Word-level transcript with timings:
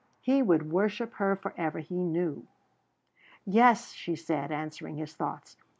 He 0.19 0.41
would 0.41 0.71
worship 0.71 1.13
her 1.17 1.35
for 1.35 1.53
ever, 1.57 1.77
he 1.77 2.01
knew. 2.03 2.47
"Yes," 3.45 3.93
she 3.93 4.15
said, 4.15 4.51
answering 4.51 4.95
his 4.95 5.13
thoughts. 5.13 5.57